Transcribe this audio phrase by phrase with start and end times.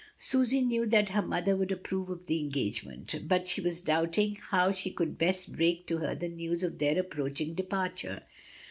[0.17, 4.71] Susy knew that her mother would approve of the engagement, but she was doubting how
[4.71, 8.23] she could best break to her the news of their approach ing departure.